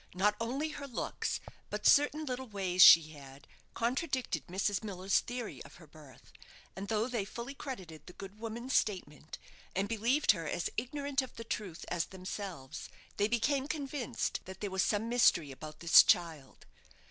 [0.15, 1.39] Not only her looks,
[1.69, 4.83] but certain little ways she had, contradicted Mrs.
[4.83, 6.31] Miller's theory of her birth,
[6.75, 9.37] and though they fully credited the good woman's statement,
[9.75, 14.71] and believed her as ignorant of the truth as themselves, they became convinced that there
[14.71, 16.65] was some mystery about this child.